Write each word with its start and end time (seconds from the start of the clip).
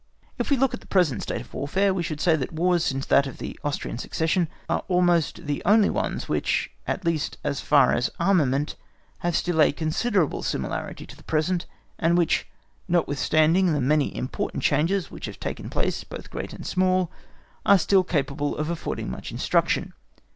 If 0.39 0.49
we 0.49 0.57
look 0.57 0.73
at 0.73 0.79
the 0.81 0.87
present 0.87 1.21
state 1.21 1.41
of 1.41 1.53
warfare, 1.53 1.93
we 1.93 2.01
should 2.01 2.19
say 2.19 2.35
that 2.35 2.49
the 2.49 2.55
Wars 2.59 2.83
since 2.83 3.05
that 3.05 3.27
of 3.27 3.37
the 3.37 3.59
Austrian 3.63 3.99
succession 3.99 4.47
are 4.67 4.81
almost 4.87 5.45
the 5.45 5.61
only 5.63 5.91
ones 5.91 6.27
which, 6.27 6.71
at 6.87 7.05
least 7.05 7.37
as 7.43 7.61
far 7.61 7.93
as 7.93 8.09
armament, 8.19 8.75
have 9.19 9.35
still 9.35 9.61
a 9.61 9.71
considerable 9.71 10.41
similarity 10.41 11.05
to 11.05 11.15
the 11.15 11.21
present, 11.23 11.67
and 11.99 12.17
which, 12.17 12.47
notwithstanding 12.87 13.73
the 13.73 13.79
many 13.79 14.15
important 14.17 14.63
changes 14.63 15.11
which 15.11 15.27
have 15.27 15.39
taken 15.39 15.69
place 15.69 16.03
both 16.03 16.31
great 16.31 16.51
and 16.51 16.65
small, 16.65 17.11
are 17.63 17.77
still 17.77 18.03
capable 18.03 18.57
of 18.57 18.71
affording 18.71 19.07
much 19.11 19.31
instruction. 19.31 19.93